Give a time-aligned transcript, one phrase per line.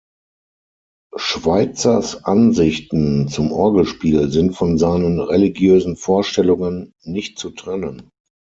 [1.15, 8.09] Schweitzers Ansichten zum Orgelspiel sind von seinen religiösen Vorstellungen nicht zu trennen.